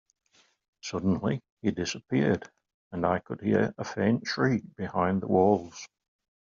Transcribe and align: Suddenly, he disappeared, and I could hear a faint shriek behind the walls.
Suddenly, 0.81 1.41
he 1.61 1.69
disappeared, 1.69 2.49
and 2.91 3.05
I 3.05 3.19
could 3.19 3.39
hear 3.39 3.75
a 3.77 3.83
faint 3.83 4.25
shriek 4.25 4.63
behind 4.75 5.21
the 5.21 5.27
walls. 5.27 5.87